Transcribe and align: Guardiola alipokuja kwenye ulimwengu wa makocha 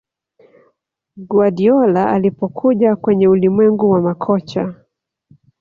Guardiola 1.17 2.09
alipokuja 2.11 2.95
kwenye 2.95 3.27
ulimwengu 3.27 3.89
wa 3.91 4.01
makocha 4.01 4.73